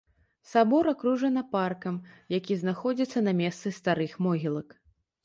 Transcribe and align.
Сабор 0.51 0.87
акружана 0.93 1.43
паркам, 1.55 1.99
які 2.37 2.57
знаходзіцца 2.63 3.23
на 3.29 3.35
месцы 3.43 3.73
старых 3.79 4.17
могілак. 4.29 4.67